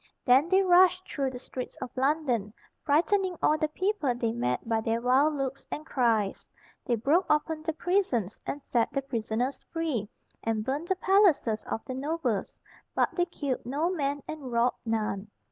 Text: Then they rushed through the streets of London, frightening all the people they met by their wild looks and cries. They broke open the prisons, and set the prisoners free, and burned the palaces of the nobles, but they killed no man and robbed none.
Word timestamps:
Then 0.25 0.49
they 0.49 0.63
rushed 0.63 1.07
through 1.07 1.29
the 1.29 1.37
streets 1.37 1.77
of 1.79 1.95
London, 1.95 2.55
frightening 2.83 3.37
all 3.39 3.55
the 3.55 3.67
people 3.67 4.15
they 4.15 4.33
met 4.33 4.67
by 4.67 4.81
their 4.81 4.99
wild 4.99 5.35
looks 5.35 5.67
and 5.69 5.85
cries. 5.85 6.49
They 6.83 6.95
broke 6.95 7.27
open 7.29 7.61
the 7.61 7.73
prisons, 7.73 8.41
and 8.47 8.63
set 8.63 8.91
the 8.91 9.03
prisoners 9.03 9.59
free, 9.71 10.09
and 10.43 10.63
burned 10.65 10.87
the 10.87 10.95
palaces 10.95 11.63
of 11.65 11.85
the 11.85 11.93
nobles, 11.93 12.59
but 12.95 13.13
they 13.13 13.25
killed 13.25 13.63
no 13.63 13.91
man 13.91 14.23
and 14.27 14.51
robbed 14.51 14.79
none. 14.87 15.29